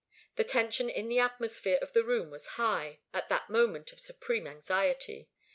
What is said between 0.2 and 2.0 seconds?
The tension in the atmosphere of